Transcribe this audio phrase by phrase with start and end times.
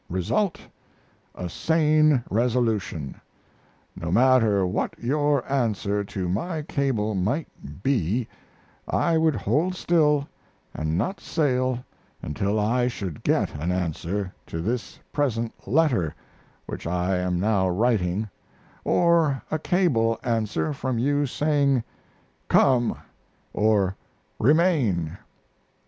[0.09, 0.59] Result
[1.35, 3.21] a sane resolution;
[3.95, 8.27] no matter what your answer to my cable might be
[8.87, 10.27] I would hold still
[10.73, 11.85] and not sail
[12.23, 16.15] until I should get an answer to this present letter
[16.65, 18.27] which I am now writing
[18.83, 21.83] or a cable answer from you saying
[22.47, 22.97] "Come"
[23.53, 23.95] or
[24.39, 25.19] "Remain."